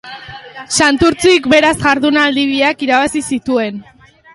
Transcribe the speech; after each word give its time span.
Santurtzik 0.77 1.51
beraz 1.55 1.75
jardunaldi 1.85 2.49
biak 2.57 2.87
irabazi 2.89 3.27
zituen. 3.35 3.83